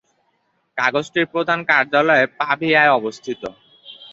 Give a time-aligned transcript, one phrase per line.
[0.77, 3.41] কাগজটির প্রধান কার্যালয় পাভিয়ায় অবস্থিত।